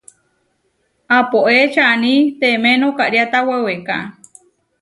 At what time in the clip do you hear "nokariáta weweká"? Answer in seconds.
2.81-3.97